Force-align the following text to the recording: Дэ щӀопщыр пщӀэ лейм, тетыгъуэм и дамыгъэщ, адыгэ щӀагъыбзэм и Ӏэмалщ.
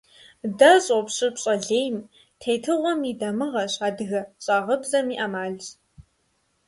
Дэ 0.57 0.71
щӀопщыр 0.85 1.31
пщӀэ 1.35 1.55
лейм, 1.67 1.95
тетыгъуэм 2.39 2.99
и 3.11 3.13
дамыгъэщ, 3.19 3.73
адыгэ 3.87 4.21
щӀагъыбзэм 4.43 5.07
и 5.13 5.15
Ӏэмалщ. 5.19 5.65